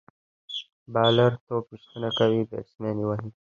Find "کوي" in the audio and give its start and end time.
2.19-2.41